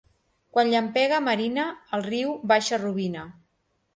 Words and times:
Quan 0.55 0.69
llampega 0.71 1.19
a 1.19 1.23
marina, 1.25 1.67
el 1.97 2.05
riu 2.07 2.33
baixa 2.53 2.83
rubina. 2.83 3.27